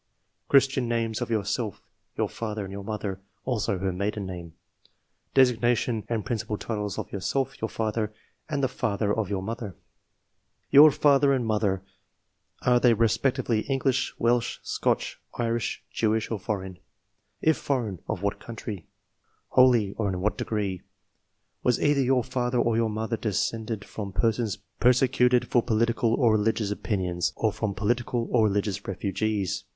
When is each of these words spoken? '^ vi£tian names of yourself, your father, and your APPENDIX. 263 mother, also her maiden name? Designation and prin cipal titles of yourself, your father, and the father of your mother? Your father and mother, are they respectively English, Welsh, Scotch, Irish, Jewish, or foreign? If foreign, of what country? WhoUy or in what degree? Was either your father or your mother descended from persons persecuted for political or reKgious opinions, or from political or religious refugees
'^ 0.49 0.51
vi£tian 0.57 0.87
names 0.87 1.21
of 1.21 1.29
yourself, 1.29 1.79
your 2.17 2.27
father, 2.27 2.65
and 2.65 2.71
your 2.71 2.81
APPENDIX. 2.83 3.21
263 3.45 3.45
mother, 3.45 3.53
also 3.53 3.77
her 3.77 3.93
maiden 3.93 4.25
name? 4.25 4.53
Designation 5.35 6.05
and 6.09 6.25
prin 6.25 6.39
cipal 6.39 6.59
titles 6.59 6.97
of 6.97 7.11
yourself, 7.11 7.61
your 7.61 7.69
father, 7.69 8.11
and 8.49 8.63
the 8.63 8.67
father 8.67 9.15
of 9.15 9.29
your 9.29 9.43
mother? 9.43 9.75
Your 10.71 10.89
father 10.89 11.31
and 11.33 11.45
mother, 11.45 11.83
are 12.63 12.79
they 12.79 12.95
respectively 12.95 13.59
English, 13.69 14.15
Welsh, 14.17 14.57
Scotch, 14.63 15.19
Irish, 15.37 15.83
Jewish, 15.91 16.31
or 16.31 16.39
foreign? 16.39 16.79
If 17.39 17.57
foreign, 17.57 17.99
of 18.07 18.23
what 18.23 18.39
country? 18.39 18.87
WhoUy 19.55 19.93
or 19.99 20.09
in 20.09 20.19
what 20.19 20.35
degree? 20.35 20.81
Was 21.61 21.79
either 21.79 22.01
your 22.01 22.23
father 22.23 22.57
or 22.59 22.75
your 22.75 22.89
mother 22.89 23.17
descended 23.17 23.85
from 23.85 24.13
persons 24.13 24.57
persecuted 24.79 25.47
for 25.47 25.61
political 25.61 26.15
or 26.15 26.39
reKgious 26.39 26.71
opinions, 26.71 27.33
or 27.35 27.53
from 27.53 27.75
political 27.75 28.27
or 28.31 28.45
religious 28.45 28.87
refugees 28.87 29.65